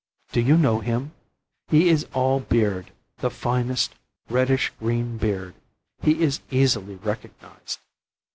Do 0.31 0.41
you 0.41 0.57
know 0.57 0.79
him? 0.79 1.11
He 1.67 1.89
is 1.89 2.07
all 2.15 2.39
beard, 2.39 2.91
the 3.19 3.29
finest 3.29 3.93
reddish 4.31 4.71
green 4.79 5.17
beard; 5.17 5.53
he 6.01 6.21
is 6.23 6.39
easily 6.49 6.95
recognized. 6.95 7.77